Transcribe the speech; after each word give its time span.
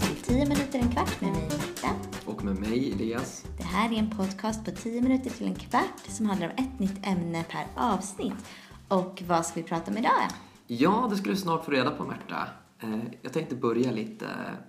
till 0.00 0.16
10 0.16 0.46
minuter 0.46 0.78
en 0.78 0.88
kvart 0.88 1.20
med 1.20 1.32
mig 1.32 1.42
Märta. 1.42 1.88
Och 2.26 2.44
med 2.44 2.60
mig 2.60 2.92
Elias. 2.92 3.44
Det 3.56 3.64
här 3.64 3.92
är 3.92 3.98
en 3.98 4.10
podcast 4.10 4.64
på 4.64 4.70
10 4.70 5.02
minuter 5.02 5.30
till 5.30 5.46
en 5.46 5.54
kvart 5.54 6.06
som 6.08 6.26
handlar 6.26 6.46
om 6.46 6.64
ett 6.64 6.78
nytt 6.78 7.06
ämne 7.06 7.44
per 7.44 7.66
avsnitt. 7.76 8.34
Och 8.88 9.22
vad 9.26 9.46
ska 9.46 9.60
vi 9.60 9.68
prata 9.68 9.90
om 9.90 9.96
idag? 9.96 10.12
Ja, 10.66 11.06
det 11.10 11.16
ska 11.16 11.30
du 11.30 11.36
snart 11.36 11.64
få 11.64 11.70
reda 11.70 11.90
på 11.90 12.04
Märta. 12.04 12.48
Eh, 12.80 12.98
jag 13.22 13.32
tänkte 13.32 13.54
börja 13.54 13.92
lite 13.92 14.26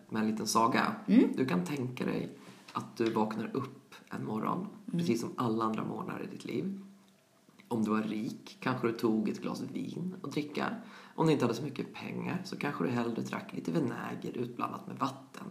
med 0.10 0.22
en 0.22 0.32
liten 0.32 0.48
saga. 0.48 0.96
Mm. 1.08 1.30
Du 1.36 1.46
kan 1.46 1.66
tänka 1.66 2.06
dig 2.06 2.38
att 2.74 2.98
du 2.98 3.12
vaknar 3.12 3.50
upp 3.54 3.96
en 4.10 4.26
morgon, 4.26 4.58
mm. 4.58 5.00
precis 5.00 5.22
som 5.22 5.34
alla 5.38 5.66
andra 5.66 5.84
morgnar 5.84 6.22
i 6.24 6.36
ditt 6.36 6.46
liv. 6.46 6.82
Om 7.70 7.84
du 7.84 7.92
var 7.92 8.02
rik 8.02 8.58
kanske 8.60 8.88
du 8.88 8.94
tog 8.94 9.30
ett 9.30 9.42
glas 9.42 9.62
vin 9.62 10.16
och 10.22 10.32
dricka. 10.32 10.76
Om 11.16 11.26
du 11.26 11.34
inte 11.34 11.46
hade 11.46 11.56
så 11.56 11.64
mycket 11.64 11.94
pengar 11.94 12.42
så 12.46 12.58
kanske 12.58 12.84
du 12.84 12.90
hellre 12.90 13.22
drack 13.22 13.54
lite 13.54 13.72
vinäger 13.72 14.38
utblandat 14.38 14.88
med 14.88 14.98
vatten. 14.98 15.44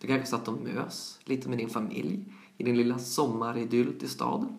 Du 0.00 0.06
kanske 0.06 0.26
satt 0.26 0.48
och 0.48 0.62
mös 0.62 1.20
lite 1.24 1.48
med 1.48 1.58
din 1.58 1.68
familj 1.68 2.24
i 2.56 2.64
din 2.64 2.76
lilla 2.76 2.98
sommaridyll 2.98 3.98
till 3.98 4.08
stad. 4.08 4.56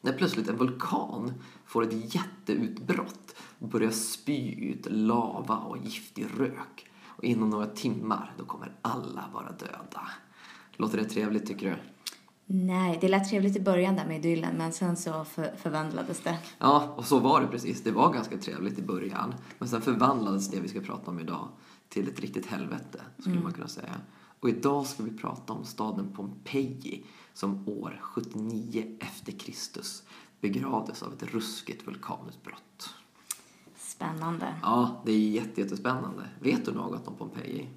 När 0.00 0.12
plötsligt 0.12 0.48
en 0.48 0.56
vulkan 0.56 1.32
får 1.64 1.82
ett 1.82 2.14
jätteutbrott 2.14 3.36
och 3.58 3.68
börjar 3.68 3.90
spy 3.90 4.54
ut 4.54 4.86
lava 4.90 5.56
och 5.56 5.78
giftig 5.78 6.26
rök. 6.36 6.90
Och 7.06 7.24
inom 7.24 7.50
några 7.50 7.66
timmar 7.66 8.34
då 8.38 8.44
kommer 8.44 8.72
alla 8.82 9.24
vara 9.32 9.52
döda. 9.52 10.08
Låter 10.76 10.98
det 10.98 11.04
trevligt 11.04 11.46
tycker 11.46 11.70
du? 11.70 11.93
Nej, 12.46 12.98
det 13.00 13.08
lät 13.08 13.28
trevligt 13.28 13.56
i 13.56 13.60
början 13.60 13.96
där 13.96 14.06
med 14.06 14.16
idyllen 14.24 14.56
men 14.56 14.72
sen 14.72 14.96
så 14.96 15.24
för, 15.24 15.52
förvandlades 15.56 16.20
det. 16.20 16.38
Ja, 16.58 16.94
och 16.96 17.04
så 17.06 17.18
var 17.18 17.40
det 17.40 17.46
precis. 17.46 17.82
Det 17.82 17.90
var 17.90 18.12
ganska 18.12 18.38
trevligt 18.38 18.78
i 18.78 18.82
början. 18.82 19.34
Men 19.58 19.68
sen 19.68 19.80
förvandlades 19.82 20.48
det 20.50 20.60
vi 20.60 20.68
ska 20.68 20.80
prata 20.80 21.10
om 21.10 21.20
idag 21.20 21.48
till 21.88 22.08
ett 22.08 22.20
riktigt 22.20 22.46
helvete, 22.46 23.00
skulle 23.18 23.40
man 23.40 23.52
kunna 23.52 23.68
säga. 23.68 24.00
Och 24.40 24.48
idag 24.48 24.86
ska 24.86 25.02
vi 25.02 25.10
prata 25.10 25.52
om 25.52 25.64
staden 25.64 26.12
Pompeji 26.16 27.04
som 27.34 27.68
år 27.68 28.00
79 28.02 28.96
efter 29.00 29.32
Kristus 29.32 30.02
begravdes 30.40 31.02
av 31.02 31.12
ett 31.12 31.22
ruskigt 31.22 31.86
vulkanutbrott. 31.86 32.90
Spännande. 33.76 34.54
Ja, 34.62 35.02
det 35.04 35.12
är 35.12 35.18
jätte- 35.18 35.60
jättespännande. 35.60 36.28
Vet 36.40 36.64
du 36.64 36.72
något 36.72 37.08
om 37.08 37.14
Pompeji? 37.16 37.68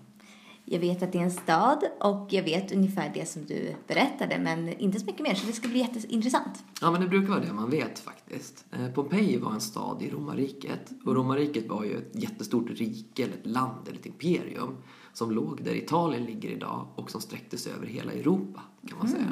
Jag 0.69 0.79
vet 0.79 1.03
att 1.03 1.11
det 1.11 1.17
är 1.17 1.23
en 1.23 1.31
stad 1.31 1.83
och 1.99 2.27
jag 2.29 2.43
vet 2.43 2.71
ungefär 2.71 3.11
det 3.13 3.25
som 3.25 3.45
du 3.45 3.75
berättade 3.87 4.39
men 4.39 4.69
inte 4.69 4.99
så 4.99 5.05
mycket 5.05 5.21
mer 5.21 5.35
så 5.35 5.47
det 5.47 5.53
ska 5.53 5.67
bli 5.67 5.79
jätteintressant. 5.79 6.63
Ja, 6.81 6.91
men 6.91 7.01
det 7.01 7.07
brukar 7.07 7.29
vara 7.29 7.39
det 7.39 7.53
man 7.53 7.69
vet 7.69 7.99
faktiskt. 7.99 8.65
Eh, 8.71 8.91
Pompeji 8.93 9.37
var 9.37 9.51
en 9.51 9.61
stad 9.61 10.01
i 10.01 10.09
romarriket 10.09 10.91
och 11.05 11.15
romarriket 11.15 11.67
var 11.67 11.83
ju 11.83 11.97
ett 11.97 12.11
jättestort 12.11 12.69
rike 12.69 13.23
eller 13.23 13.33
ett 13.33 13.45
land 13.45 13.87
eller 13.87 13.99
ett 13.99 14.05
imperium 14.05 14.77
som 15.13 15.31
låg 15.31 15.63
där 15.63 15.75
Italien 15.75 16.23
ligger 16.23 16.49
idag 16.49 16.87
och 16.95 17.11
som 17.11 17.21
sträckte 17.21 17.57
sig 17.57 17.73
över 17.73 17.87
hela 17.87 18.11
Europa 18.11 18.61
kan 18.87 18.97
man 18.97 19.07
säga. 19.07 19.31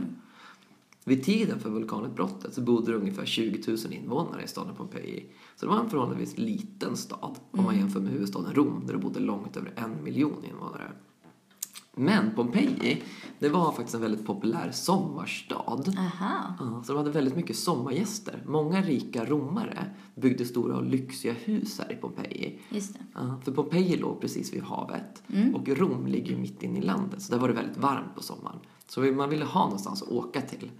Vid 1.03 1.23
tiden 1.23 1.59
för 1.59 1.69
vulkanutbrottet 1.69 2.53
så 2.53 2.61
bodde 2.61 2.91
det 2.91 2.97
ungefär 2.97 3.25
20 3.25 3.71
000 3.71 3.77
invånare 3.93 4.43
i 4.43 4.47
staden 4.47 4.75
Pompeji. 4.75 5.25
Så 5.55 5.65
det 5.65 5.71
var 5.71 5.79
en 5.79 5.89
förhållandevis 5.89 6.37
liten 6.37 6.97
stad 6.97 7.35
om 7.51 7.63
man 7.63 7.77
jämför 7.77 7.99
med 7.99 8.11
huvudstaden 8.11 8.53
Rom 8.53 8.83
där 8.85 8.93
det 8.93 8.99
bodde 8.99 9.19
långt 9.19 9.57
över 9.57 9.73
en 9.75 10.03
miljon 10.03 10.45
invånare. 10.45 10.91
Men 11.95 12.31
Pompeji, 12.35 13.03
det 13.39 13.49
var 13.49 13.71
faktiskt 13.71 13.95
en 13.95 14.01
väldigt 14.01 14.25
populär 14.25 14.71
sommarstad. 14.71 15.83
Aha. 15.97 16.53
Så 16.85 16.93
de 16.93 16.97
hade 16.97 17.11
väldigt 17.11 17.35
mycket 17.35 17.55
sommargäster. 17.55 18.43
Många 18.45 18.81
rika 18.81 19.25
romare 19.25 19.85
byggde 20.15 20.45
stora 20.45 20.77
och 20.77 20.83
lyxiga 20.83 21.33
hus 21.33 21.79
här 21.79 21.91
i 21.91 21.95
Pompeji. 21.95 22.59
Just 22.69 22.93
det. 22.93 22.99
För 23.43 23.51
Pompeji 23.51 23.97
låg 23.97 24.21
precis 24.21 24.53
vid 24.53 24.63
havet 24.63 25.23
och 25.53 25.67
Rom 25.67 26.07
ligger 26.07 26.31
ju 26.31 26.37
mitt 26.37 26.63
inne 26.63 26.79
i 26.79 26.81
landet 26.81 27.21
så 27.21 27.31
där 27.31 27.39
var 27.39 27.47
det 27.47 27.53
väldigt 27.53 27.77
varmt 27.77 28.15
på 28.15 28.23
sommaren. 28.23 28.59
Så 28.87 29.01
man 29.01 29.29
ville 29.29 29.45
ha 29.45 29.63
någonstans 29.63 30.03
att 30.03 30.09
åka 30.09 30.41
till 30.41 30.71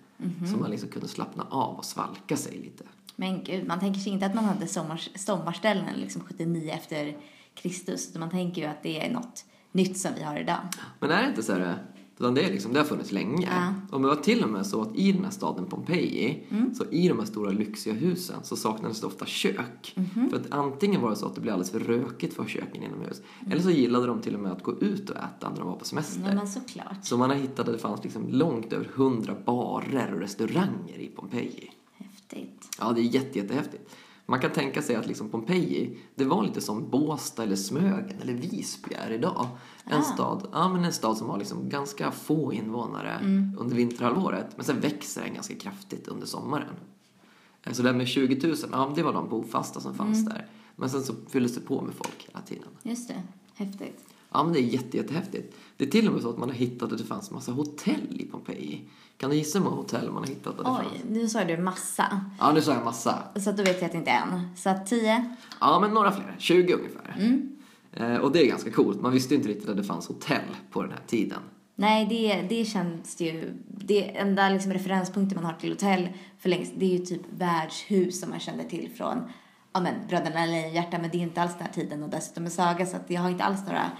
så 0.51 0.57
man 0.57 0.71
liksom 0.71 0.89
kunde 0.89 1.07
slappna 1.07 1.47
av 1.49 1.75
och 1.75 1.85
svalka 1.85 2.37
sig 2.37 2.57
lite. 2.57 2.83
Men 3.15 3.43
gud, 3.43 3.67
man 3.67 3.79
tänker 3.79 3.99
sig 3.99 4.11
inte 4.11 4.25
att 4.25 4.35
man 4.35 4.45
hade 4.45 4.67
sommars, 4.67 5.09
sommarställen 5.15 5.95
liksom 5.95 6.21
79 6.21 6.71
efter 6.71 7.17
Kristus. 7.53 8.09
utan 8.09 8.19
Man 8.19 8.29
tänker 8.29 8.61
ju 8.61 8.67
att 8.67 8.83
det 8.83 9.05
är 9.05 9.13
något 9.13 9.45
nytt 9.75 9.97
som 9.97 10.11
vi 10.17 10.23
har 10.23 10.39
idag. 10.39 10.57
Men 10.99 11.11
är 11.11 11.23
det 11.23 11.29
inte 11.29 11.43
så 11.43 11.53
här, 11.53 11.77
utan 12.19 12.33
det, 12.33 12.43
är 12.43 12.51
liksom, 12.51 12.73
det 12.73 12.79
har 12.79 12.85
funnits 12.85 13.11
länge. 13.11 13.47
Ja. 13.51 13.73
Och 13.91 14.01
det 14.01 14.07
var 14.07 14.15
till 14.15 14.43
och 14.43 14.49
med 14.49 14.65
så 14.65 14.81
att 14.81 14.95
i 14.95 15.11
den 15.11 15.23
här 15.23 15.31
staden 15.31 15.65
Pompeji, 15.65 16.43
så 16.73 16.85
i 16.91 17.07
de 17.07 17.19
här 17.19 17.25
stora 17.25 17.51
lyxiga 17.51 17.93
husen 17.93 18.35
så 18.43 18.55
saknades 18.55 19.01
det 19.01 19.07
ofta 19.07 19.25
kök. 19.25 19.95
För 20.29 20.37
att 20.37 20.51
antingen 20.51 21.01
var 21.01 21.09
det 21.09 21.15
så 21.15 21.25
att 21.25 21.35
det 21.35 21.41
blev 21.41 21.53
alldeles 21.53 21.71
för 21.71 21.79
rökigt 21.79 22.33
för 22.33 22.45
köken 22.45 22.83
inomhus, 22.83 23.21
eller 23.51 23.61
så 23.61 23.69
gillade 23.69 24.07
de 24.07 24.21
till 24.21 24.35
och 24.35 24.41
med 24.41 24.51
att 24.51 24.63
gå 24.63 24.79
ut 24.79 25.09
och 25.09 25.15
äta 25.15 25.49
när 25.49 25.57
de 25.57 25.67
var 25.67 25.75
på 25.75 25.85
semester. 25.85 26.21
Nej 26.21 26.35
men 26.35 26.47
såklart. 26.47 26.97
Så 27.05 27.17
man 27.17 27.29
har 27.29 27.37
hittat 27.37 27.59
att 27.67 27.73
det 27.73 27.79
fanns 27.79 28.03
liksom 28.03 28.27
långt 28.29 28.73
över 28.73 28.89
hundra 28.93 29.35
barer 29.45 30.13
och 30.13 30.19
restauranger 30.19 30.97
i 30.97 31.07
Pompeji. 31.07 31.71
Häftigt. 31.93 32.77
Ja, 32.79 32.91
det 32.91 33.01
är 33.01 33.03
jätte, 33.03 33.39
jättehäftigt. 33.39 33.95
Man 34.25 34.39
kan 34.39 34.51
tänka 34.51 34.81
sig 34.81 34.95
att 34.95 35.07
liksom 35.07 35.29
Pompeji, 35.29 35.97
det 36.15 36.25
var 36.25 36.43
lite 36.43 36.61
som 36.61 36.89
Båstad 36.89 37.43
eller 37.43 37.55
Smögen 37.55 38.19
eller 38.21 38.33
Visby 38.33 38.93
är 38.95 39.11
idag. 39.11 39.47
En, 39.85 39.99
Ah. 39.99 40.03
stad, 40.03 40.47
ja, 40.51 40.69
men 40.69 40.83
en 40.85 40.93
stad 40.93 41.17
som 41.17 41.29
har 41.29 41.37
liksom 41.37 41.69
ganska 41.69 42.11
få 42.11 42.53
invånare 42.53 43.11
Mm. 43.11 43.55
under 43.59 43.75
vinterhalvåret. 43.75 44.47
Men 44.55 44.65
sen 44.65 44.79
växer 44.79 45.21
den 45.23 45.33
ganska 45.33 45.55
kraftigt 45.55 46.07
under 46.07 46.27
sommaren. 46.27 46.75
Eh, 47.63 47.73
Så 47.73 47.81
det 47.83 47.89
där 47.89 47.97
med 47.97 48.07
20 48.07 48.47
000, 48.47 48.55
ja, 48.71 48.91
det 48.95 49.03
var 49.03 49.13
de 49.13 49.29
bofasta 49.29 49.79
som 49.79 49.93
fanns 49.95 50.17
Mm. 50.19 50.33
där. 50.33 50.47
Men 50.75 50.89
sen 50.89 51.03
så 51.03 51.13
fylldes 51.29 51.55
det 51.55 51.61
på 51.61 51.81
med 51.81 51.93
folk 51.93 52.25
hela 52.27 52.41
tiden. 52.41 52.67
Just 52.83 53.07
det. 53.07 53.21
Häftigt. 53.55 54.03
Ja, 54.35 54.43
men 54.43 54.53
det 54.53 54.59
är 54.59 54.63
jätte, 54.63 54.97
jättehäftigt. 54.97 55.55
Det 55.77 55.85
är 55.85 55.89
till 55.89 56.07
och 56.07 56.13
med 56.13 56.21
så 56.21 56.29
att 56.29 56.37
man 56.37 56.49
har 56.49 56.55
hittat 56.55 56.91
att 56.91 56.97
det 56.97 57.03
fanns 57.03 57.31
massa 57.31 57.51
hotell 57.51 58.21
i 58.21 58.25
Pompeji. 58.25 58.89
Kan 59.17 59.29
du 59.29 59.35
gissa 59.35 59.59
hur 59.59 59.65
många 59.65 59.77
hotell 59.77 60.11
man 60.11 60.17
har 60.17 60.27
hittat 60.27 60.59
att 60.59 60.65
det 60.65 60.71
Oj, 60.71 60.99
fanns? 60.99 61.03
nu 61.09 61.29
sa 61.29 61.43
du 61.43 61.57
massa. 61.57 62.21
Ja, 62.39 62.51
nu 62.53 62.61
sa 62.61 62.73
jag 62.73 62.83
massa. 62.83 63.23
Så 63.35 63.49
att 63.49 63.57
då 63.57 63.63
vet 63.63 63.81
jag 63.81 63.85
att 63.85 63.91
det 63.91 63.97
inte 63.97 64.11
är 64.11 64.21
en. 64.21 64.55
Så 64.55 64.69
att 64.69 64.87
10. 64.87 65.35
Ja, 65.59 65.79
men 65.79 65.91
några 65.91 66.11
fler. 66.11 66.35
20 66.39 66.73
ungefär. 66.73 67.15
Mm. 67.19 67.57
Eh, 67.93 68.15
och 68.15 68.31
det 68.31 68.41
är 68.41 68.47
ganska 68.47 68.71
coolt. 68.71 69.01
Man 69.01 69.11
visste 69.11 69.35
inte 69.35 69.47
riktigt 69.47 69.69
att 69.69 69.77
det 69.77 69.83
fanns 69.83 70.07
hotell 70.07 70.55
på 70.71 70.81
den 70.81 70.91
här 70.91 71.01
tiden. 71.07 71.39
Nej, 71.75 72.05
det, 72.05 72.55
det 72.55 72.65
känns 72.65 73.21
ju... 73.21 73.53
Det 73.67 74.17
enda 74.17 74.49
liksom 74.49 74.73
referenspunkten 74.73 75.35
man 75.41 75.45
har 75.45 75.59
till 75.59 75.71
hotell 75.71 76.09
för 76.39 76.49
längst, 76.49 76.73
det 76.77 76.85
är 76.85 76.97
ju 76.97 77.05
typ 77.05 77.21
värdshus 77.37 78.19
som 78.19 78.29
man 78.29 78.39
kände 78.39 78.63
till 78.63 78.91
från 78.97 79.17
ja, 79.75 79.81
men, 79.81 79.93
Bröderna 80.07 80.45
Lejonhjärta, 80.45 80.97
men 80.97 81.09
det 81.09 81.17
är 81.17 81.21
inte 81.21 81.41
alls 81.41 81.53
den 81.57 81.65
här 81.65 81.73
tiden 81.73 82.03
och 82.03 82.09
dessutom 82.09 82.45
en 82.45 82.51
saga 82.51 82.85
så 82.85 82.97
att 82.97 83.09
jag 83.09 83.21
har 83.21 83.29
inte 83.29 83.43
alls 83.43 83.65
några, 83.65 83.91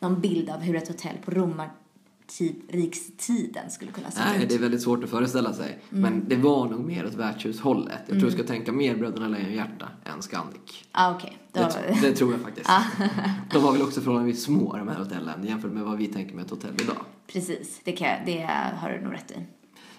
någon 0.00 0.20
bild 0.20 0.50
av 0.50 0.60
hur 0.60 0.76
ett 0.76 0.88
hotell 0.88 1.16
på 1.24 1.30
romarrikstiden 1.30 3.70
skulle 3.70 3.92
kunna 3.92 4.10
se 4.10 4.20
Nej, 4.24 4.42
ut. 4.42 4.48
det 4.48 4.54
är 4.54 4.58
väldigt 4.58 4.82
svårt 4.82 5.04
att 5.04 5.10
föreställa 5.10 5.52
sig. 5.52 5.78
Mm. 5.92 6.02
Men 6.02 6.28
det 6.28 6.36
var 6.36 6.68
nog 6.68 6.80
mer 6.80 7.06
åt 7.06 7.14
värdshushållet. 7.14 7.98
Jag 8.06 8.18
tror 8.20 8.30
du 8.30 8.36
ska 8.36 8.44
tänka 8.44 8.72
mer 8.72 8.96
Bröderna 8.96 9.28
Lejonhjärta 9.28 9.88
än 10.04 10.22
Scandic. 10.22 10.84
Ah, 10.92 11.14
okej. 11.14 11.38
Då- 11.52 11.60
Det, 11.60 11.98
det 12.02 12.12
tror 12.16 12.32
jag 12.32 12.40
faktiskt. 12.40 12.70
De 13.52 13.62
var 13.62 13.72
väl 13.72 13.82
också 13.82 14.00
förhållandevis 14.00 14.42
små 14.42 14.76
de 14.76 14.88
här 14.88 14.98
hotellen 14.98 15.46
jämfört 15.46 15.72
med 15.72 15.82
vad 15.82 15.98
vi 15.98 16.06
tänker 16.06 16.34
med 16.34 16.44
ett 16.44 16.50
hotell 16.50 16.74
idag. 16.82 16.96
Precis, 17.26 17.80
det, 17.84 17.92
kan, 17.92 18.16
det 18.26 18.40
har 18.76 18.90
du 18.90 19.00
nog 19.00 19.12
rätt 19.12 19.30
i. 19.30 19.34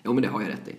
Jo, 0.03 0.13
men 0.13 0.23
det 0.23 0.29
har 0.29 0.41
jag 0.41 0.49
rätt 0.49 0.67
i. 0.67 0.75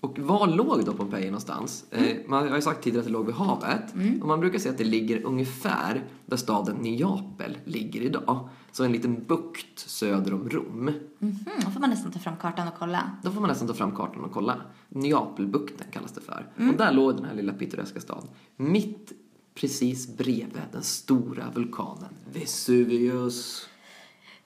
Och 0.00 0.18
var 0.18 0.46
låg 0.46 0.84
då 0.84 0.92
Pompeji 0.92 1.26
någonstans? 1.26 1.84
Eh, 1.90 2.16
man 2.26 2.48
har 2.48 2.56
ju 2.56 2.62
sagt 2.62 2.84
tidigare 2.84 3.00
att 3.00 3.06
det 3.06 3.12
låg 3.12 3.26
vid 3.26 3.34
havet. 3.34 3.94
Och 4.20 4.28
man 4.28 4.40
brukar 4.40 4.58
säga 4.58 4.72
att 4.72 4.78
det 4.78 4.84
ligger 4.84 5.26
ungefär 5.26 6.04
där 6.26 6.36
staden 6.36 6.76
Neapel 6.76 7.58
ligger 7.64 8.00
idag. 8.02 8.48
Så 8.72 8.84
en 8.84 8.92
liten 8.92 9.24
bukt 9.24 9.78
söder 9.78 10.34
om 10.34 10.48
Rom. 10.48 10.90
Mhm, 11.18 11.36
då 11.64 11.70
får 11.70 11.80
man 11.80 11.90
nästan 11.90 12.12
ta 12.12 12.18
fram 12.18 12.36
kartan 12.36 12.68
och 12.68 12.74
kolla. 12.78 13.10
Då 13.22 13.30
får 13.30 13.40
man 13.40 13.48
nästan 13.50 13.68
ta 13.68 13.74
fram 13.74 13.96
kartan 13.96 14.24
och 14.24 14.32
kolla. 14.32 14.56
Neapelbukten 14.88 15.86
kallas 15.90 16.12
det 16.12 16.20
för. 16.20 16.46
Och 16.56 16.76
där 16.78 16.92
låg 16.92 17.16
den 17.16 17.24
här 17.24 17.34
lilla 17.34 17.52
pittoreska 17.52 18.00
staden. 18.00 18.28
Mitt 18.56 19.12
precis 19.54 20.16
bredvid 20.16 20.62
den 20.72 20.82
stora 20.82 21.44
vulkanen 21.54 22.14
Vesuvius. 22.32 23.68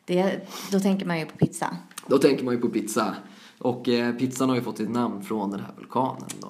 Det, 0.05 0.49
då 0.73 0.81
tänker 0.81 1.07
man 1.07 1.19
ju 1.19 1.27
på 1.27 1.37
pizza. 1.37 1.77
Då 2.07 2.19
tänker 2.19 2.45
man 2.45 2.55
ju 2.55 2.61
på 2.61 2.69
pizza. 2.69 3.15
Och 3.59 3.89
eh, 3.89 4.15
pizzan 4.15 4.49
har 4.49 4.57
ju 4.57 4.63
fått 4.63 4.77
sitt 4.77 4.91
namn 4.91 5.23
från 5.23 5.51
den 5.51 5.61
här 5.61 5.73
vulkanen. 5.77 6.29
Då. 6.41 6.49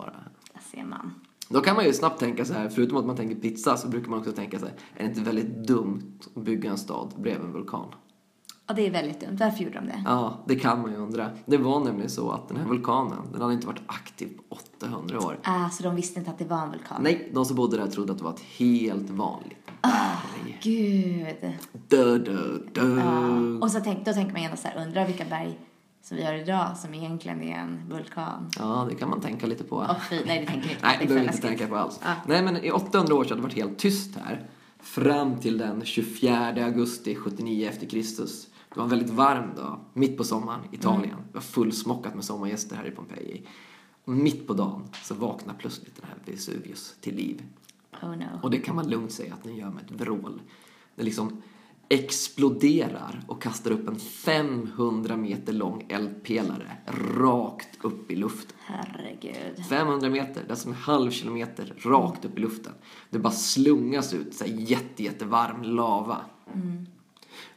Där 0.53 0.61
ser 0.71 0.85
man. 0.85 1.15
Då 1.49 1.61
kan 1.61 1.77
man 1.77 1.85
ju 1.85 1.93
snabbt 1.93 2.21
tänka 2.21 2.45
så 2.45 2.55
här, 2.55 2.69
förutom 2.69 2.97
att 2.97 3.07
man 3.07 3.17
tänker 3.17 3.35
pizza 3.35 3.77
så 3.77 3.89
brukar 3.89 4.11
man 4.11 4.19
också 4.19 4.33
tänka 4.33 4.59
så 4.59 4.67
här, 4.67 4.75
är 4.97 5.03
det 5.03 5.09
inte 5.09 5.21
väldigt 5.21 5.67
dumt 5.67 6.19
att 6.37 6.43
bygga 6.43 6.71
en 6.71 6.79
stad 6.79 7.13
bredvid 7.19 7.47
en 7.47 7.53
vulkan? 7.53 7.87
Ja, 8.67 8.75
det 8.75 8.87
är 8.87 8.91
väldigt 8.91 9.21
dumt. 9.21 9.37
Varför 9.41 9.65
gjorde 9.65 9.75
de 9.75 9.87
det? 9.87 10.03
Ja, 10.07 10.45
det 10.47 10.57
kan 10.57 10.83
man 10.83 10.91
ju 10.91 10.97
undra. 10.97 11.31
Det 11.47 11.57
var 11.57 11.81
nämligen 11.81 12.11
så 12.11 12.31
att 12.31 12.49
den 12.49 12.57
här 12.57 12.67
vulkanen, 12.67 13.19
den 13.33 13.41
hade 13.41 13.55
inte 13.55 13.67
varit 13.67 13.83
aktiv 13.87 14.29
på 14.49 14.57
800 14.79 15.19
år. 15.19 15.39
Ah, 15.43 15.71
så 15.71 15.83
de 15.83 15.97
visste 15.97 16.19
inte 16.19 16.31
att 16.31 16.39
det 16.39 16.45
var 16.45 16.63
en 16.63 16.71
vulkan? 16.71 17.03
Nej, 17.03 17.31
de 17.35 17.45
som 17.45 17.57
bodde 17.57 17.77
där 17.77 17.87
trodde 17.87 18.13
att 18.13 18.19
det 18.19 18.25
var 18.25 18.33
ett 18.33 18.41
helt 18.41 19.11
vanligt. 19.11 19.62
Gud. 20.63 21.53
Dö, 21.89 22.19
dö, 22.19 22.59
dö. 22.73 22.97
Ja. 22.97 23.59
Och 23.61 23.71
så 23.71 23.81
tänk, 23.81 24.05
då 24.05 24.13
tänker 24.13 24.33
man 24.33 24.43
gärna 24.43 24.57
så 24.57 24.69
här, 24.69 24.87
undrar 24.87 25.07
vilka 25.07 25.25
berg 25.25 25.59
som 26.03 26.17
vi 26.17 26.25
har 26.25 26.35
idag 26.35 26.77
som 26.77 26.95
egentligen 26.95 27.43
är 27.43 27.59
en 27.59 27.89
vulkan. 27.89 28.51
Ja, 28.59 28.87
det 28.91 28.97
kan 28.97 29.11
man 29.11 29.21
tänka 29.21 29.47
lite 29.47 29.65
på. 29.65 29.77
Åh 29.77 30.01
fy, 30.11 30.21
nej 30.27 30.41
det 30.41 30.47
tänker 30.47 30.69
vi 30.69 30.75
inte. 30.75 30.87
Nej, 30.87 30.97
det 31.01 31.07
behöver 31.07 31.27
inte 31.27 31.43
tänka 31.49 31.67
på 31.67 31.77
alls. 31.77 32.01
Ja. 32.03 32.15
Nej, 32.27 32.43
men 32.43 32.57
i 32.57 32.71
800 32.71 33.15
år 33.15 33.25
så 33.25 33.31
har 33.31 33.37
det 33.37 33.43
varit 33.43 33.55
helt 33.55 33.79
tyst 33.79 34.17
här. 34.17 34.47
Fram 34.81 35.41
till 35.41 35.59
den 35.59 35.85
24 35.85 36.65
augusti 36.65 37.15
79 37.15 37.69
efter 37.69 37.87
Kristus. 37.87 38.49
Det 38.69 38.77
var 38.77 38.85
en 38.85 38.91
väldigt 38.91 39.11
varm 39.11 39.55
dag, 39.57 39.81
mitt 39.93 40.17
på 40.17 40.25
sommaren, 40.25 40.61
Italien. 40.73 41.17
Det 41.29 41.35
var 41.35 41.41
fullsmockat 41.41 42.15
med 42.15 42.25
sommargäster 42.25 42.77
här 42.77 42.87
i 42.87 42.91
Pompeji. 42.91 43.47
Och 44.05 44.13
mitt 44.13 44.47
på 44.47 44.55
dagen 44.55 44.89
så 45.03 45.15
vaknar 45.15 45.55
plötsligt 45.55 45.97
den 45.97 46.05
här 46.09 46.33
Vesuvius 46.33 46.95
till 47.01 47.15
liv. 47.15 47.43
Oh 48.03 48.17
no. 48.17 48.41
Och 48.43 48.51
det 48.51 48.59
kan 48.59 48.77
man 48.77 48.91
lugnt 48.91 49.13
säga 49.13 49.35
att 49.35 49.43
den 49.43 49.57
gör 49.57 49.71
med 49.71 49.85
ett 49.85 49.91
vrål. 49.91 50.41
Den 50.95 51.05
liksom 51.05 51.43
exploderar 51.89 53.23
och 53.27 53.43
kastar 53.43 53.71
upp 53.71 53.89
en 53.89 53.99
500 53.99 55.17
meter 55.17 55.53
lång 55.53 55.87
eldpelare 55.89 56.77
rakt 57.17 57.85
upp 57.85 58.11
i 58.11 58.17
luften. 58.17 58.57
Herregud. 58.65 59.67
500 59.69 60.11
meter, 60.11 60.45
det 60.47 60.53
är 60.53 60.57
som 60.57 60.71
en 60.71 60.79
halv 60.79 61.11
kilometer 61.11 61.75
rakt 61.79 62.25
upp 62.25 62.39
i 62.39 62.41
luften. 62.41 62.73
Det 63.11 63.19
bara 63.19 63.33
slungas 63.33 64.15
ut 64.15 64.35
så 64.35 64.45
här 64.45 64.53
jätte, 64.53 65.03
jättevarm 65.03 65.63
lava. 65.63 66.21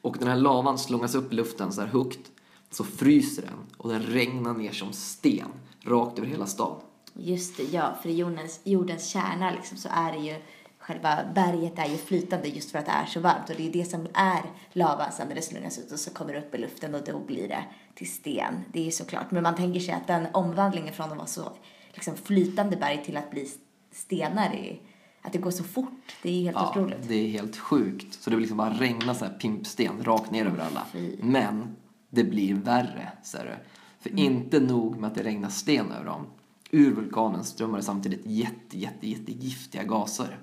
Och 0.02 0.18
den 0.20 0.28
här 0.28 0.38
lavan 0.38 0.78
slungas 0.78 1.16
upp 1.16 1.34
i 1.34 1.36
luften 1.36 1.72
så 1.72 1.82
här 1.82 1.88
högt 1.88 2.32
så 2.70 2.84
fryser 2.84 3.42
den 3.42 3.60
och 3.78 3.90
den 3.90 4.02
regnar 4.02 4.54
ner 4.54 4.72
som 4.72 4.94
sten 4.94 5.50
rakt 5.82 6.20
över 6.20 6.28
hela 6.28 6.46
stan. 6.46 6.82
Just 7.18 7.58
det, 7.58 7.64
ja. 7.64 7.96
För 8.02 8.10
i 8.10 8.16
jordens, 8.16 8.60
jordens 8.64 9.08
kärna 9.08 9.52
liksom, 9.52 9.78
så 9.78 9.90
är 9.92 10.12
det 10.12 10.18
ju 10.18 10.36
själva 10.78 11.20
berget 11.36 11.80
är 11.80 11.86
ju 11.90 11.98
flytande 11.98 12.48
just 12.48 12.72
för 12.72 12.80
att 12.80 12.86
det 12.86 12.92
är 12.92 13.06
så 13.06 13.20
varmt 13.20 13.50
och 13.50 13.56
det 13.56 13.68
är 13.68 13.74
det 13.74 13.86
som 13.86 14.08
är 14.14 14.42
lavan 14.74 15.12
det 15.36 15.42
slungas 15.42 15.80
ut 15.80 15.92
och 15.92 16.00
så 16.00 16.10
kommer 16.14 16.34
det 16.34 16.40
upp 16.40 16.56
i 16.56 16.58
luften 16.58 16.96
och 16.96 17.02
då 17.06 17.20
blir 17.20 17.48
det 17.48 17.64
till 17.96 18.12
sten. 18.12 18.54
Det 18.74 18.80
är 18.80 18.84
ju 18.86 18.92
såklart. 18.92 19.32
Men 19.32 19.44
man 19.44 19.56
tänker 19.56 19.80
sig 19.80 19.94
att 19.94 20.08
den 20.08 20.28
omvandlingen 20.34 20.94
från 20.94 21.12
att 21.12 21.18
vara 21.18 21.28
så 21.28 21.52
liksom, 21.94 22.16
flytande 22.16 22.78
berg 22.78 23.04
till 23.06 23.18
att 23.18 23.32
bli 23.32 23.50
stenar 23.92 24.50
är, 24.54 24.80
att 25.22 25.34
det 25.34 25.40
går 25.40 25.52
så 25.52 25.64
fort. 25.64 26.16
Det 26.24 26.30
är 26.30 26.42
helt 26.44 26.56
Ja, 26.58 26.70
otroligt. 26.70 27.08
det 27.08 27.16
är 27.16 27.28
helt 27.30 27.58
sjukt. 27.58 28.14
Så 28.22 28.30
det 28.30 28.36
liksom 28.38 28.58
bara 28.58 28.74
regnar 28.74 29.14
så 29.14 29.26
här 29.26 29.34
pimpsten 29.34 30.04
rakt 30.04 30.32
ner 30.32 30.46
över 30.46 30.60
alla. 30.64 30.86
Men 31.22 31.76
det 32.10 32.24
blir 32.24 32.54
värre, 32.54 33.12
ser 33.24 33.44
du. 33.46 33.70
För 34.00 34.10
Mm. 34.10 34.24
inte 34.34 34.60
nog 34.60 34.98
med 34.98 35.08
att 35.08 35.16
det 35.16 35.24
regnar 35.24 35.50
sten 35.50 35.92
över 35.92 36.06
dem. 36.06 36.26
Ur 36.72 36.92
vulkanen 36.92 37.44
strömmade 37.44 37.84
samtidigt 37.84 38.26
jätte, 38.26 38.78
jätte, 38.78 39.10
jätte 39.10 39.32
giftiga 39.32 39.84
gaser. 39.84 40.40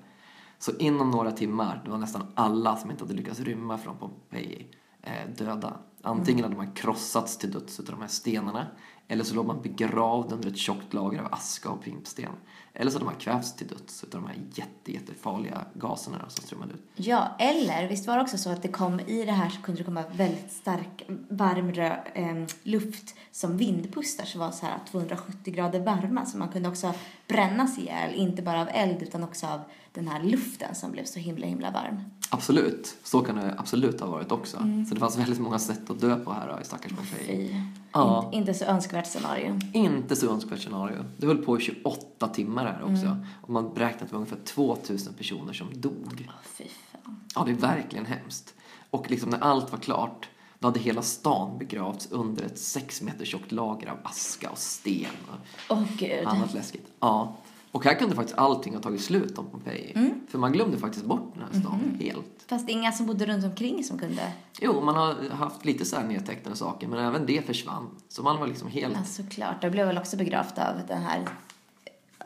Så 0.59 0.71
inom 0.77 1.11
några 1.11 1.31
timmar, 1.31 1.81
det 1.85 1.91
var 1.91 1.97
nästan 1.97 2.27
alla 2.35 2.75
som 2.75 2.91
inte 2.91 3.03
hade 3.03 3.13
lyckats 3.13 3.39
rymma 3.39 3.77
från 3.77 3.97
Pompeji 3.97 4.67
eh, 5.01 5.29
döda. 5.37 5.79
Antingen 6.01 6.43
hade 6.43 6.55
man 6.55 6.71
krossats 6.71 7.37
till 7.37 7.51
döds 7.51 7.79
av 7.79 7.85
de 7.85 8.01
här 8.01 8.07
stenarna 8.07 8.67
eller 9.13 9.23
så 9.23 9.35
låg 9.35 9.45
man 9.45 9.61
begravd 9.61 10.31
under 10.31 10.49
ett 10.49 10.57
tjockt 10.57 10.93
lager 10.93 11.19
av 11.19 11.33
aska 11.33 11.69
och 11.69 11.83
pimpsten. 11.83 12.29
Eller 12.73 12.91
så 12.91 12.97
hade 12.97 13.05
man 13.05 13.15
kvävts 13.15 13.55
till 13.55 13.67
döds 13.67 14.03
av 14.03 14.09
de 14.09 14.25
här 14.25 14.35
jätte, 14.53 14.91
jättefarliga 14.91 15.65
gaserna 15.73 16.29
som 16.29 16.45
strömmade 16.45 16.73
ut. 16.73 16.83
Ja, 16.95 17.35
eller 17.39 17.89
visst 17.89 18.07
var 18.07 18.15
det 18.15 18.21
också 18.21 18.37
så 18.37 18.49
att 18.49 18.61
det 18.61 18.67
kom 18.67 18.99
i 18.99 19.25
det 19.25 19.31
här 19.31 19.49
så 19.49 19.61
kunde 19.61 19.81
det 19.81 19.85
komma 19.85 20.03
väldigt 20.11 20.51
stark 20.51 21.05
varm 21.29 21.71
rö, 21.71 21.97
eh, 22.13 22.43
luft 22.63 23.15
som 23.31 23.57
vindpustar 23.57 24.25
som 24.25 24.39
var 24.39 24.51
så 24.51 24.65
här 24.65 24.79
270 24.91 25.53
grader 25.53 25.79
varma 25.79 26.25
så 26.25 26.37
man 26.37 26.49
kunde 26.49 26.69
också 26.69 26.93
brännas 27.27 27.77
ihjäl, 27.77 28.15
inte 28.15 28.41
bara 28.41 28.61
av 28.61 28.67
eld 28.71 29.01
utan 29.01 29.23
också 29.23 29.47
av 29.47 29.61
den 29.93 30.07
här 30.07 30.23
luften 30.23 30.75
som 30.75 30.91
blev 30.91 31.05
så 31.05 31.19
himla 31.19 31.45
himla 31.45 31.71
varm. 31.71 32.01
Absolut, 32.29 32.95
så 33.03 33.21
kan 33.21 33.35
det 33.35 33.55
absolut 33.57 33.99
ha 33.99 34.07
varit 34.07 34.31
också. 34.31 34.57
Så 34.57 34.93
det 34.93 34.99
fanns 34.99 35.17
väldigt 35.17 35.39
många 35.39 35.59
sätt 35.59 35.89
att 35.89 36.01
dö 36.01 36.15
på 36.15 36.33
här 36.33 36.53
då, 36.53 36.61
i 36.61 36.65
stackars 36.65 36.91
Pompeji. 36.91 37.61
Ja. 37.93 38.29
In, 38.31 38.39
inte 38.39 38.53
så 38.53 38.65
önskvärt 38.65 39.07
scenario. 39.07 39.59
Inte 39.73 40.15
så 40.15 40.33
önskvärt 40.33 40.59
scenario. 40.59 41.05
Det 41.17 41.27
höll 41.27 41.37
på 41.37 41.57
i 41.59 41.61
28 41.61 42.27
timmar 42.27 42.65
här 42.65 42.81
också. 42.81 43.05
Mm. 43.05 43.25
Och 43.41 43.49
man 43.49 43.73
beräknat 43.73 44.03
att 44.03 44.13
ungefär 44.13 44.37
2000 44.45 45.13
personer 45.13 45.53
som 45.53 45.81
dog. 45.81 46.29
Fy 46.43 46.63
fan. 46.91 47.19
Ja, 47.35 47.43
det 47.45 47.51
är 47.51 47.55
verkligen 47.55 48.05
hemskt. 48.05 48.53
Och 48.89 49.11
liksom 49.11 49.29
när 49.29 49.39
allt 49.39 49.71
var 49.71 49.79
klart, 49.79 50.29
då 50.59 50.67
hade 50.67 50.79
hela 50.79 51.01
stan 51.01 51.57
begravts 51.57 52.07
under 52.11 52.43
ett 52.43 52.59
sex 52.59 53.01
meter 53.01 53.25
tjockt 53.25 53.51
lager 53.51 53.87
av 53.87 53.97
aska 54.03 54.49
och 54.49 54.57
sten 54.57 55.07
och 55.27 55.37
Åh 55.69 55.83
gud. 55.97 56.27
annat 56.27 56.53
läskigt. 56.53 56.87
Ja. 56.99 57.35
Och 57.73 57.85
här 57.85 57.93
kunde 57.99 58.15
faktiskt 58.15 58.37
allting 58.37 58.73
ha 58.75 58.81
tagit 58.81 59.01
slut 59.01 59.37
om 59.37 59.45
Pompeji. 59.45 59.91
Mm. 59.95 60.11
För 60.27 60.37
man 60.39 60.51
glömde 60.51 60.77
faktiskt 60.77 61.05
bort 61.05 61.33
den 61.33 61.43
här 61.43 61.59
stan 61.61 61.79
Mm-hmm. 61.79 62.03
helt. 62.03 62.25
Fast 62.47 62.69
inga 62.69 62.91
som 62.91 63.05
bodde 63.05 63.25
runt 63.25 63.45
omkring 63.45 63.83
som 63.83 63.97
kunde. 63.99 64.31
Jo, 64.61 64.81
man 64.81 64.95
har 64.95 65.29
haft 65.29 65.65
lite 65.65 65.85
så 65.85 65.95
här 65.95 66.07
nedtecknade 66.07 66.55
saker, 66.57 66.87
men 66.87 66.99
även 66.99 67.25
det 67.25 67.45
försvann. 67.45 67.89
Så 68.09 68.23
man 68.23 68.39
var 68.39 68.47
liksom 68.47 68.67
helt... 68.67 68.93
Ja, 68.97 69.03
såklart. 69.03 69.61
Det 69.61 69.69
blev 69.69 69.87
väl 69.87 69.97
också 69.97 70.17
begravt 70.17 70.57
av 70.57 70.75
den 70.87 71.01
här 71.01 71.27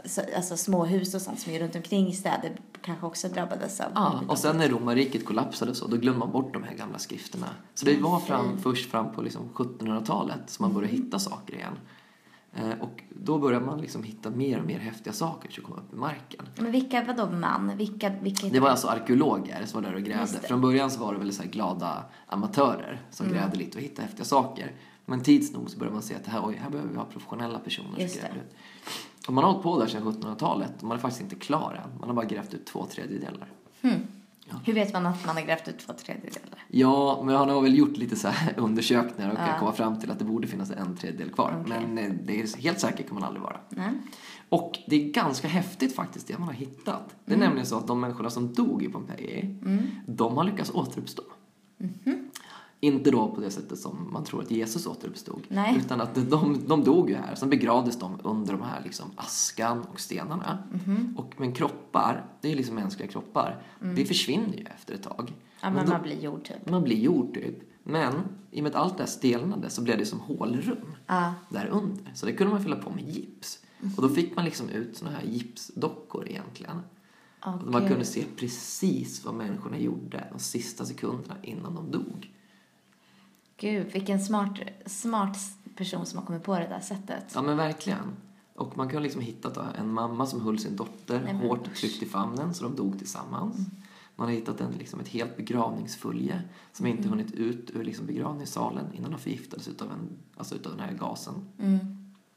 så- 0.05 0.21
alltså 0.35 0.57
småhus 0.57 1.15
och 1.15 1.21
sånt 1.21 1.39
som 1.39 1.53
är 1.53 1.59
runt 1.59 1.75
omkring 1.75 2.13
städer 2.13 2.51
kanske 2.81 3.05
också 3.05 3.27
drabbades 3.27 3.79
av. 3.81 3.91
Ja, 3.95 4.21
och 4.27 4.37
sen 4.37 4.57
när 4.57 4.69
romarriket 4.69 5.25
kollapsade 5.25 5.75
så, 5.75 5.87
då 5.87 5.97
glömde 5.97 6.19
man 6.19 6.31
bort 6.31 6.53
de 6.53 6.63
här 6.63 6.73
gamla 6.75 6.99
skrifterna. 6.99 7.47
Så 7.75 7.85
det 7.85 8.01
var 8.01 8.19
fram, 8.19 8.57
först 8.57 8.91
fram 8.91 9.11
på 9.11 9.21
liksom 9.21 9.41
1700-talet 9.53 10.39
som 10.49 10.63
man 10.65 10.73
började 10.73 10.93
hitta 10.93 11.19
saker 11.19 11.55
igen. 11.55 11.73
Eh, 12.57 12.79
och 12.81 13.03
då 13.09 13.37
började 13.37 13.65
man 13.65 13.81
liksom 13.81 14.03
hitta 14.03 14.29
mer 14.29 14.59
och 14.59 14.65
mer 14.65 14.79
häftiga 14.79 15.13
saker 15.13 15.51
som 15.51 15.63
kom 15.63 15.73
upp 15.73 15.93
i 15.93 15.95
marken. 15.95 16.45
Men 16.55 16.71
vilka, 16.71 17.03
vadå 17.03 17.29
man? 17.29 17.77
Vilka, 17.77 18.09
vilka 18.21 18.47
Det 18.47 18.59
var 18.59 18.69
alltså 18.69 18.87
arkeologer 18.87 19.65
som 19.65 19.83
var 19.83 19.89
där 19.89 19.95
och 19.95 20.03
grävde. 20.03 20.39
Från 20.39 20.61
början 20.61 20.91
så 20.91 20.99
var 20.99 21.13
det 21.13 21.19
väl 21.19 21.33
så 21.33 21.43
glada 21.43 22.03
amatörer 22.27 23.01
som 23.09 23.29
grävde 23.29 23.57
lite 23.57 23.77
och 23.77 23.83
hittade 23.83 24.01
häftiga 24.01 24.25
saker. 24.25 24.71
Men 25.05 25.21
tids 25.21 25.53
nog 25.53 25.69
så 25.69 25.77
började 25.77 25.93
man 25.93 26.03
se 26.03 26.15
att 26.15 26.25
det 26.25 26.31
här, 26.31 26.41
oj, 26.45 26.59
här 26.63 26.69
behöver 26.69 26.91
vi 26.91 26.97
ha 26.97 27.05
professionella 27.05 27.59
personer 27.59 27.99
Just 27.99 28.13
som 28.13 28.23
gräver 28.23 28.37
ut. 28.37 28.55
Och 29.27 29.33
man 29.33 29.43
har 29.43 29.51
hållit 29.51 29.63
på 29.63 29.79
där 29.79 29.87
sedan 29.87 30.03
1700-talet 30.03 30.71
och 30.77 30.83
man 30.83 30.97
är 30.97 31.01
faktiskt 31.01 31.21
inte 31.21 31.35
klar 31.35 31.81
än. 31.83 31.99
Man 31.99 32.09
har 32.09 32.15
bara 32.15 32.25
grävt 32.25 32.53
ut 32.53 32.65
två 32.65 32.85
tredjedelar. 32.85 33.47
Hur 34.65 34.73
vet 34.73 34.93
man 34.93 35.05
att 35.05 35.25
man 35.25 35.35
har 35.35 35.43
grävt 35.43 35.67
ut 35.67 35.79
två 35.79 35.93
tredjedelar? 35.93 36.63
Ja, 36.67 37.21
men 37.25 37.35
han 37.35 37.49
har 37.49 37.61
väl 37.61 37.77
gjort 37.77 37.97
lite 37.97 38.15
så 38.15 38.27
undersökningar 38.57 39.31
och 39.31 39.37
Ja. 39.39 39.45
kan 39.45 39.59
komma 39.59 39.71
fram 39.71 39.99
till 39.99 40.11
att 40.11 40.19
det 40.19 40.25
borde 40.25 40.47
finnas 40.47 40.71
en 40.71 40.95
tredjedel 40.97 41.29
kvar. 41.29 41.63
Okej. 41.65 41.81
Men 41.87 41.97
eh, 41.97 42.13
det 42.25 42.41
är 42.41 42.57
helt 42.61 42.79
säkert 42.79 43.07
kan 43.07 43.15
man 43.15 43.23
aldrig 43.23 43.41
vara. 43.43 43.57
Nej. 43.69 43.89
Och 44.49 44.79
det 44.87 44.95
är 44.95 45.11
ganska 45.11 45.47
häftigt 45.47 45.95
faktiskt 45.95 46.27
det 46.27 46.37
man 46.37 46.47
har 46.47 46.53
hittat. 46.55 47.15
Det 47.25 47.31
är 47.31 47.35
Mm. 47.35 47.45
nämligen 47.47 47.65
så 47.67 47.77
att 47.77 47.87
de 47.87 47.99
människorna 47.99 48.29
som 48.29 48.53
dog 48.53 48.83
i 48.83 48.89
Pompeji, 48.89 49.55
de 50.07 50.37
har 50.37 50.43
lyckats 50.43 50.71
återuppstå. 50.71 51.23
Mhm. 51.77 52.26
Inte 52.79 53.11
då 53.11 53.27
på 53.35 53.41
det 53.41 53.51
sättet 53.51 53.79
som 53.79 54.09
man 54.13 54.23
tror 54.23 54.41
att 54.41 54.51
Jesus 54.51 54.87
återuppstod. 54.87 55.41
Nej. 55.47 55.77
Utan 55.77 56.01
att 56.01 56.15
de, 56.29 56.63
de 56.67 56.83
dog 56.83 57.09
ju 57.09 57.15
här. 57.15 57.35
Sen 57.35 57.49
begravdes 57.49 57.99
de 57.99 58.19
under 58.23 58.53
de 58.53 58.61
här 58.61 58.81
liksom 58.83 59.05
askan 59.15 59.81
och 59.93 59.99
stenarna. 59.99 60.57
Mhm. 60.71 61.13
Och, 61.17 61.33
men 61.37 61.53
kroppar, 61.53 62.25
det 62.41 62.51
är 62.51 62.55
liksom 62.55 62.75
mänskliga 62.75 63.07
kroppar, 63.09 63.61
det 63.95 64.05
försvinner 64.05 64.57
ju 64.57 64.63
efter 64.63 64.93
ett 64.93 65.03
tag. 65.03 65.19
Mm. 65.19 65.33
Ja, 65.61 65.69
Men 65.69 65.73
men 65.73 65.85
då- 65.85 65.91
man 65.91 66.01
blir 66.01 66.21
jord 66.23 66.43
typ. 66.43 66.69
man 66.69 66.83
blir 66.83 66.97
jord 66.97 67.33
typ. 67.33 67.57
Men 67.83 68.13
i 68.51 68.59
och 68.59 68.63
med 68.63 68.69
att 68.69 68.75
allt 68.81 68.97
det 68.97 69.03
här 69.03 69.09
stelnade 69.09 69.69
så 69.69 69.81
blev 69.81 69.97
det 69.97 70.05
som 70.05 70.19
hålrum 70.19 70.77
Ja. 71.07 71.33
där 71.49 71.67
under. 71.67 72.11
Så 72.15 72.25
det 72.25 72.33
kunde 72.33 72.53
man 72.53 72.63
fylla 72.63 72.75
på 72.75 72.89
med 72.89 73.09
gips. 73.09 73.59
Och 73.95 74.01
då 74.01 74.09
fick 74.09 74.35
man 74.35 74.45
liksom 74.45 74.69
ut 74.69 74.97
såna 74.97 75.11
här 75.11 75.23
gipsdockor 75.23 76.27
egentligen. 76.29 76.79
Och 77.45 77.71
man 77.71 77.87
kunde 77.87 78.05
se 78.05 78.23
precis 78.37 79.25
vad 79.25 79.33
människorna 79.35 79.77
gjorde 79.79 80.27
de 80.31 80.39
sista 80.39 80.85
sekunderna 80.85 81.35
innan 81.43 81.75
de 81.75 81.91
dog. 81.91 82.33
Gud, 83.57 83.87
vilken 83.93 84.19
smart, 84.19 84.59
smart 84.85 85.37
person 85.75 86.05
som 86.05 86.19
har 86.19 86.25
kommit 86.25 86.43
på 86.43 86.59
det 86.59 86.67
där 86.67 86.79
sättet. 86.79 87.25
Ja 87.35 87.41
men 87.41 87.57
verkligen. 87.57 88.13
Och 88.55 88.77
man 88.77 88.87
kunde 88.89 89.03
liksom 89.03 89.21
hitta 89.21 89.49
då 89.49 89.61
en 89.77 89.91
mamma 89.93 90.25
som 90.25 90.41
höll 90.41 90.59
sin 90.59 90.75
dotter 90.75 91.21
Nej, 91.23 91.33
men 91.33 91.47
hårt. 91.47 91.59
Mm. 91.65 91.75
tryckt 91.75 92.03
i 92.03 92.05
famnen 92.05 92.53
så 92.53 92.63
de 92.63 92.75
dog 92.75 92.97
tillsammans. 92.97 93.55
Man 94.15 94.27
har 94.27 94.33
hittat 94.33 94.61
en, 94.61 94.71
liksom 94.71 94.99
ett 94.99 95.07
helt 95.07 95.37
begravningsfölje 95.37 96.41
som 96.71 96.85
Mm. 96.85 96.97
inte 96.97 97.09
hunnit 97.09 97.31
ut 97.31 97.71
ur 97.73 97.83
liksom 97.83 98.05
begravningssalen 98.05 98.85
innan 98.93 99.11
de 99.11 99.19
förgiftades 99.19 99.67
utav, 99.67 99.91
en, 99.91 100.09
alltså 100.37 100.55
utav 100.55 100.71
den 100.71 100.81
här 100.85 100.93
gasen. 100.93 101.33
Mm. 101.59 101.77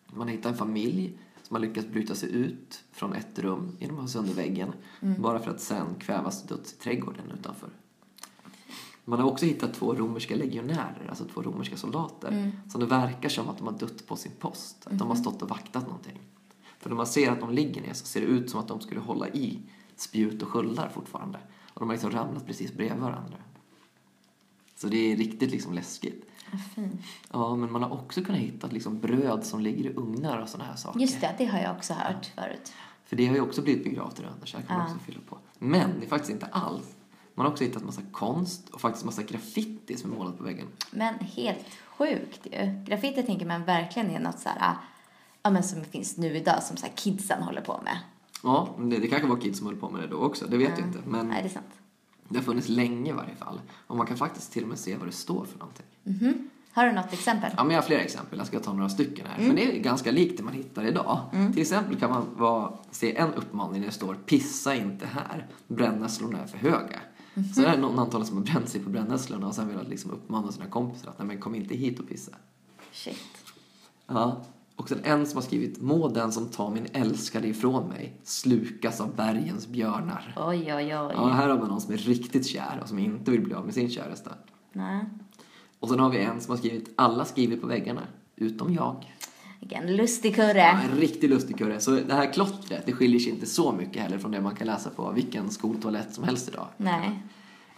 Man 0.07 0.21
har 0.29 0.29
hittat 0.35 0.53
en 0.53 0.59
familj 0.59 1.19
som 1.43 1.55
har 1.57 1.61
lyckats 1.61 1.87
bryta 1.89 2.15
sig 2.15 2.33
ut 2.33 2.85
från 2.93 3.13
ett 3.13 3.39
rum 3.39 3.77
genom 3.81 3.97
att 3.97 4.03
ha 4.03 4.09
sönder 4.09 4.35
väggen 4.35 4.73
Mm. 5.01 5.23
bara 5.23 5.39
för 5.39 5.51
att 5.51 5.61
sen 5.61 5.87
kvävas 5.99 6.41
till 6.47 6.57
döds 6.57 6.73
i 6.73 6.77
trädgården 6.77 7.31
utanför. 7.39 7.69
Man 9.05 9.21
har 9.21 9.27
också 9.31 9.47
hittat 9.47 9.75
två 9.75 9.95
romerska 9.95 10.37
legionärer, 10.37 11.07
alltså 11.09 11.25
två 11.25 11.43
romerska 11.43 11.77
soldater, 11.77 12.29
Mm. 12.29 12.51
som 12.69 12.81
det 12.81 12.87
verkar 12.87 13.29
som 13.29 13.49
att 13.49 13.59
de 13.59 13.67
har 13.67 13.75
dött 13.79 14.07
på 14.07 14.17
sin 14.17 14.33
post. 14.39 14.77
Att 14.87 14.99
de 14.99 15.09
har 15.09 15.15
Mhm. 15.15 15.23
stått 15.25 15.43
och 15.43 15.49
vaktat 15.49 15.83
någonting. 15.87 16.19
För 16.79 16.89
när 16.91 16.97
man 16.97 17.07
ser 17.07 17.31
att 17.31 17.41
de 17.41 17.51
ligger 17.53 17.83
ner 17.83 17.93
så 17.93 18.07
ser 18.07 18.21
det 18.21 18.27
ut 18.27 18.51
som 18.51 18.61
att 18.61 18.69
de 18.69 18.81
skulle 18.81 19.01
hålla 19.01 19.29
i 19.29 19.59
spjut 19.97 20.43
och 20.43 20.49
sköldar 20.49 20.89
fortfarande. 20.89 21.39
Och 21.75 21.81
de 21.81 21.89
har 21.89 21.95
liksom 21.95 22.11
ramlat 22.11 22.47
precis 22.47 22.73
bredvid 22.73 23.03
varandra. 23.03 23.37
Så 24.77 24.87
det 24.87 25.13
är 25.13 25.17
riktigt 25.17 25.51
liksom 25.51 25.73
läskigt. 25.75 26.25
Fint. 26.75 27.01
Ja, 27.33 27.57
men 27.57 27.73
man 27.73 27.83
har 27.83 27.91
också 27.93 28.23
kunnat 28.25 28.41
hitta 28.41 28.67
liksom 28.67 28.99
bröd 29.01 29.45
som 29.47 29.61
ligger 29.61 29.91
i 29.91 29.95
ugnar 29.97 30.39
och 30.39 30.49
sådana 30.49 30.71
här 30.71 30.77
saker. 30.77 31.01
Just 31.01 31.21
det, 31.21 31.35
det 31.39 31.45
har 31.47 31.59
jag 31.59 31.77
också 31.77 31.93
hört 31.95 32.27
förut. 32.27 32.73
För 33.05 33.17
det 33.17 33.27
har 33.27 33.35
ju 33.35 33.41
också 33.41 33.63
blivit 33.63 33.85
begravt 33.85 34.17
där 34.17 34.31
under, 34.35 34.47
så 34.47 34.57
här 34.57 34.65
kan 34.65 34.79
man 34.79 34.87
Ja. 34.89 34.95
också 34.95 35.05
fylla 35.07 35.21
på. 35.29 35.39
Men 35.59 35.91
det 36.01 36.07
är 36.07 36.09
faktiskt 36.09 36.33
inte 36.33 36.47
allt. 36.47 36.97
Man 37.41 37.47
har 37.47 37.53
också 37.53 37.65
hittat 37.65 37.85
massa 37.85 38.03
konst 38.13 38.69
och 38.69 38.81
faktiskt 38.81 39.05
massa 39.05 39.23
graffiti 39.23 39.97
som 39.97 40.13
är 40.13 40.17
målat 40.17 40.39
på 40.39 40.45
väggen. 40.45 40.67
Men 40.91 41.15
helt 41.15 41.67
sjukt 41.99 42.47
ju. 42.53 42.85
Graffiti 42.87 43.23
tänker 43.23 43.47
man 43.47 43.65
verkligen 43.65 44.11
är 44.11 44.21
något 44.21 44.39
så 44.39 44.49
här, 44.49 44.75
ja 45.43 45.51
men 45.51 45.63
som 45.63 45.85
finns 45.85 46.17
nu 46.17 46.37
idag 46.37 46.63
som 46.63 46.77
så 46.77 46.87
här 46.87 46.93
kidsen 46.97 47.43
håller 47.43 47.61
på 47.61 47.81
med. 47.85 47.99
Ja, 48.43 48.69
det, 48.79 48.99
det 48.99 49.09
kanske 49.09 49.29
var 49.29 49.37
kids 49.37 49.59
som 49.59 49.67
höll 49.67 49.77
på 49.77 49.91
med 49.91 50.03
det 50.03 50.07
då 50.07 50.17
också, 50.17 50.47
det 50.47 50.57
vet 50.57 50.79
jag 50.79 50.89
inte. 50.89 50.99
Men 51.07 51.29
Nej, 51.29 51.43
det 51.43 51.49
är 51.49 51.53
sant. 51.53 51.67
Det 52.29 52.39
har 52.39 52.45
funnits 52.45 52.69
länge 52.69 53.11
i 53.11 53.13
varje 53.13 53.35
fall. 53.35 53.61
Och 53.87 53.97
man 53.97 54.07
kan 54.07 54.17
faktiskt 54.17 54.53
till 54.53 54.63
och 54.63 54.69
med 54.69 54.79
se 54.79 54.97
vad 54.97 55.09
det 55.09 55.13
står 55.13 55.45
för 55.45 55.59
någonting. 55.59 55.87
Har 56.73 56.87
du 56.87 56.93
något 56.93 57.13
exempel? 57.13 57.51
Ja, 57.57 57.65
men 57.65 57.75
jag 57.75 57.83
har 57.83 57.87
flera 57.87 58.01
exempel. 58.01 58.39
Jag 58.39 58.47
ska 58.47 58.61
ta 58.61 58.73
några 58.73 58.89
stycken 58.89 59.27
här. 59.27 59.47
Men 59.47 59.57
det 59.57 59.77
är 59.77 59.81
ganska 59.81 60.11
likt 60.11 60.37
det 60.37 60.43
man 60.43 60.55
hittar 60.55 60.85
idag. 60.85 61.21
Till 61.53 61.63
exempel 61.63 62.01
kan 62.01 62.11
man 62.11 62.27
vara, 62.37 62.73
se 62.91 63.17
en 63.17 63.35
uppmaning 63.35 63.81
där 63.81 63.89
det 63.89 63.95
står 63.95 64.15
Pissa 64.15 64.75
inte 64.75 65.07
här. 65.07 65.47
Brännässlorna 65.67 66.39
är 66.39 66.47
för 66.47 66.59
höga. 66.59 67.01
Så 67.35 67.61
det 67.61 67.67
är 67.67 67.79
någon 67.79 67.99
antal 67.99 68.27
som 68.27 68.37
har 68.37 68.45
bränt 68.45 68.69
sig 68.69 68.81
på 68.81 68.91
brännässlorna 68.91 69.47
och 69.47 69.55
sen 69.55 69.69
velat 69.69 69.89
liksom 69.89 70.11
uppmana 70.11 70.53
sina 70.53 70.67
kompisar 70.67 71.11
att 71.11 71.19
nej 71.19 71.27
men 71.27 71.41
kom 71.41 71.55
inte 71.55 71.75
hit 71.75 72.01
och 72.01 72.09
pissa. 72.09 72.33
Shit. 72.93 73.17
Ja. 74.07 74.45
Och 74.77 74.89
sen 74.89 75.01
en 75.05 75.27
som 75.27 75.37
har 75.37 75.43
skrivit 75.43 75.81
Må 75.81 76.09
den 76.09 76.33
som 76.33 76.47
tar 76.47 76.71
min 76.71 76.87
älskade 76.93 77.49
ifrån 77.49 77.89
mig 77.89 78.21
slukas 78.25 79.01
av 79.01 79.17
bergens 79.17 79.69
björnar. 79.69 80.35
Oj, 80.37 80.75
oj, 80.75 80.75
oj. 80.75 81.13
Ja, 81.15 81.29
här 81.29 81.49
har 81.49 81.59
man 81.59 81.69
någon 81.69 81.81
som 81.81 81.95
är 81.95 81.99
riktigt 81.99 82.47
kär 82.47 82.79
och 82.83 82.89
som 82.89 82.99
inte 82.99 83.31
vill 83.31 83.41
bli 83.41 83.55
av 83.55 83.65
med 83.65 83.75
sin 83.75 83.91
käraste. 83.91 84.31
Nej. 84.73 85.05
Och 85.81 85.89
sen 85.89 85.99
har 85.99 86.11
vi 86.11 86.19
en 86.19 86.41
som 86.41 86.51
har 86.51 86.59
skrivit 86.59 86.93
Alla 86.97 87.25
skriver 87.25 87.57
på 87.57 87.67
väggarna, 87.67 88.03
utom 88.37 88.75
jag. 88.75 89.17
Vilken 89.61 89.97
lustig 89.97 90.31
Ja, 90.31 90.35
kurre. 90.37 90.63
en 90.63 90.99
riktig 91.01 91.31
lustig 91.31 91.59
kurre. 91.59 91.81
Så 91.81 91.91
det 91.91 92.15
här 92.15 92.33
klottret, 92.33 92.87
det 92.87 92.93
skiljer 92.93 93.21
sig 93.21 93.31
inte 93.33 93.47
så 93.47 93.73
mycket 93.73 94.03
heller 94.03 94.19
från 94.19 94.31
det 94.31 94.41
man 94.41 94.55
kan 94.57 94.67
läsa 94.67 94.91
på 94.91 95.11
vilken 95.13 95.51
skoltoalett 95.51 96.15
som 96.15 96.25
helst 96.25 96.49
idag. 96.49 96.67
Nej. 96.77 97.11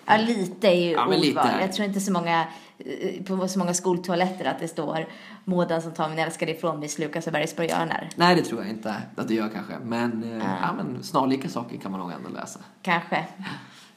Ja, 0.06 0.16
lite 0.16 0.68
är 0.68 0.74
ju 0.84 0.90
Ja, 0.90 1.06
ordval. 1.06 1.48
Jag 1.60 1.72
tror 1.72 1.88
inte 1.88 2.00
så 2.00 2.12
många, 2.12 2.46
eh, 2.78 3.22
på 3.24 3.48
så 3.48 3.58
många 3.58 3.74
skoltoaletter 3.74 4.44
att 4.44 4.58
det 4.60 4.68
står 4.68 5.06
Måden 5.44 5.82
som 5.82 5.92
tar 5.92 6.08
min 6.08 6.18
älskade 6.18 6.52
ifrån 6.56 6.80
mig 6.80 6.88
slukas 6.88 7.26
av 7.26 7.32
bergsbjörnar. 7.32 8.08
Nej, 8.16 8.36
det 8.36 8.42
tror 8.42 8.60
jag 8.60 8.70
inte 8.70 8.94
att 9.16 9.28
det 9.28 9.34
gör 9.34 9.48
kanske. 9.48 9.72
Men, 9.84 10.24
eh, 10.24 10.46
ja, 10.62 10.72
men 10.76 11.02
snarlika 11.02 11.48
saker 11.48 11.76
kan 11.76 11.90
man 11.90 12.00
nog 12.00 12.10
ändå 12.12 12.28
läsa. 12.28 12.60
Kanske. 12.82 13.24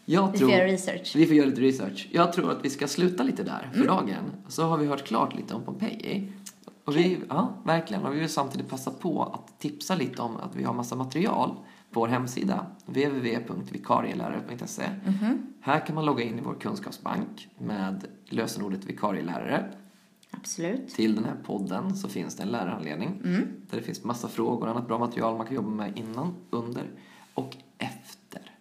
Jag 0.06 0.32
Vi 0.32 0.38
tror... 0.38 0.50
får 0.50 0.58
göra 0.58 0.68
research. 0.68 1.16
Vi 1.16 1.26
får 1.26 1.36
göra 1.36 1.48
lite 1.48 1.62
research. 1.62 2.08
Jag 2.12 2.34
tror 2.34 2.52
att 2.52 2.66
vi 2.66 2.70
ska 2.70 2.88
sluta 2.88 3.24
lite 3.24 3.44
där 3.44 3.70
för 3.74 3.88
dagen. 3.88 4.24
Så 4.48 4.64
har 4.64 4.78
vi 4.78 4.86
hört 4.86 5.04
klart 5.08 5.36
lite 5.36 5.54
om 5.54 5.64
Pompeji. 5.64 6.32
Och 6.86 6.98
vi, 6.98 7.22
ja, 7.30 7.54
verkligen. 7.64 8.06
Och 8.06 8.16
vi 8.16 8.20
vill 8.20 8.30
samtidigt 8.30 8.70
passa 8.70 8.92
på 8.92 9.24
att 9.24 9.60
tipsa 9.60 9.96
lite 9.96 10.22
om 10.22 10.38
att 10.38 10.56
vi 10.56 10.64
har 10.64 10.74
massa 10.74 10.96
material 10.96 11.50
på 11.92 12.00
vår 12.00 12.08
hemsida, 12.08 12.66
www.vikarielärare.se. 12.86 14.84
Här 15.62 15.86
kan 15.86 15.96
man 15.96 16.06
logga 16.06 16.24
in 16.24 16.40
i 16.40 16.42
vår 16.42 16.56
kunskapsbank 16.60 17.48
med 17.58 18.06
lösenordet 18.26 18.86
vikarielärare. 18.86 19.72
Absolut. 20.32 20.90
Till 20.90 21.16
den 21.16 21.26
här 21.26 21.36
podden 21.46 21.96
så 21.96 22.10
finns 22.10 22.36
det 22.36 22.44
en 22.44 22.50
lärarhandledning 22.50 23.22
där 23.70 23.78
det 23.78 23.84
finns 23.84 24.04
massa 24.04 24.28
frågor 24.28 24.66
och 24.66 24.72
annat 24.72 24.88
bra 24.88 25.00
material 25.00 25.38
man 25.38 25.46
kan 25.46 25.56
jobba 25.56 25.70
med 25.70 25.98
innan, 25.98 26.36
under 26.50 26.92
och 27.34 27.58
efter 27.78 28.52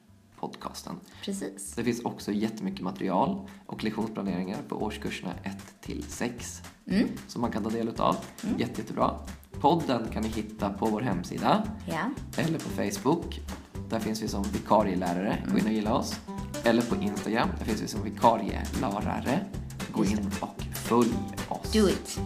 podcasten. 0.41 0.95
Precis. 1.25 1.75
Det 1.75 1.85
finns 1.85 2.01
också 2.01 2.33
jättemycket 2.33 2.81
material 2.81 3.49
och 3.67 3.85
lektionsplaneringar 3.85 4.59
på 4.69 4.83
årskurserna 4.83 5.33
1 5.43 5.81
till 5.81 6.03
6 6.03 6.63
som 7.29 7.41
man 7.41 7.51
kan 7.53 7.63
ta 7.63 7.71
del 7.71 7.89
utav. 7.89 8.17
Jätte, 8.59 8.81
jättebra. 8.81 9.11
Podden 9.61 10.09
kan 10.13 10.23
ni 10.23 10.29
hitta 10.29 10.71
på 10.71 10.87
vår 10.87 11.01
hemsida 11.01 11.63
Ja. 11.87 12.11
eller 12.37 12.59
på 12.59 12.69
Facebook. 12.69 13.41
Där 13.91 14.01
finns 14.01 14.23
vi 14.23 14.29
som 14.29 14.43
vikarielärare. 14.43 15.43
Gå 15.53 15.59
in 15.59 15.67
och 15.67 15.73
gilla 15.73 15.95
oss. 15.95 16.15
Eller 16.65 16.83
på 16.83 16.97
Instagram. 17.03 17.49
Där 17.59 17.65
finns 17.65 17.83
vi 17.83 17.89
som 17.89 18.03
vikarielärare. 18.05 19.41
Gå 19.93 20.05
in 20.05 20.31
och 20.41 20.63
följ 20.75 21.13
oss. 21.49 21.73
Do 21.73 21.89
it. 21.89 22.21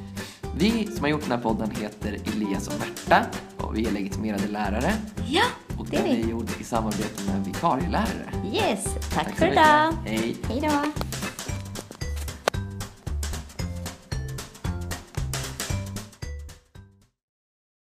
Vi 0.56 0.86
som 0.86 1.00
har 1.04 1.08
gjort 1.08 1.22
den 1.22 1.30
här 1.32 1.38
podden 1.38 1.70
heter 1.70 2.18
Elias 2.34 2.68
och 2.68 2.74
Märta 2.78 3.26
och 3.58 3.76
vi 3.76 3.86
är 3.86 3.92
legitimerade 3.92 4.46
lärare. 4.48 4.92
Ja, 5.26 5.42
Och 5.78 5.86
det 5.90 5.96
är 5.96 6.02
den 6.02 6.16
vi. 6.16 6.22
är 6.22 6.28
gjord 6.28 6.50
i 6.60 6.64
samarbete 6.64 7.22
med 7.32 7.44
vikarielärare. 7.44 8.32
Yes. 8.54 8.84
Tack, 9.14 9.28
så 9.28 9.34
för 9.34 9.52
idag. 9.52 9.92
Hej. 10.04 10.36
Hej 10.48 10.60